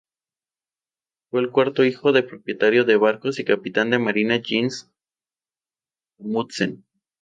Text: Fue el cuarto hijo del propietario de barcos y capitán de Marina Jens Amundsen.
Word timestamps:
Fue 1.29 1.41
el 1.41 1.51
cuarto 1.51 1.85
hijo 1.85 2.11
del 2.11 2.25
propietario 2.25 2.85
de 2.85 2.95
barcos 2.97 3.37
y 3.37 3.45
capitán 3.45 3.91
de 3.91 3.99
Marina 3.99 4.41
Jens 4.43 4.91
Amundsen. 6.19 6.83